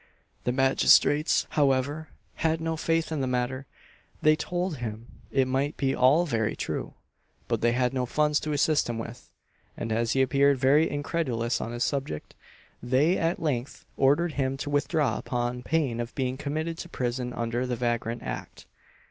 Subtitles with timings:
[0.45, 2.07] The magistrates, however,
[2.37, 3.67] had no faith in the matter;
[4.19, 6.95] they told him it might be all very true,
[7.47, 9.29] but they had no funds to assist him with;
[9.77, 12.33] and, as he appeared very incredulous on this subject,
[12.81, 17.67] they at length ordered him to withdraw upon pain of being committed to prison under
[17.67, 18.65] the Vagrant Act.